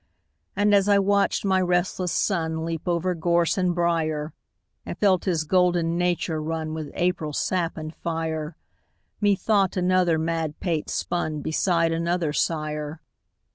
[0.55, 4.33] And as I watched my restless son Leap over gorse and briar,
[4.83, 8.57] And felt his golden nature run With April sap and fire,
[9.21, 12.99] Methought another madpate spun Beside another sire.